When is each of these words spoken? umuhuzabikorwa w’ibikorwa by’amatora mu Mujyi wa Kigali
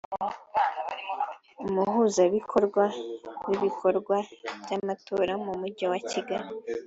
umuhuzabikorwa 1.67 2.83
w’ibikorwa 3.47 4.15
by’amatora 4.61 5.33
mu 5.43 5.51
Mujyi 5.59 5.85
wa 5.91 5.99
Kigali 6.09 6.49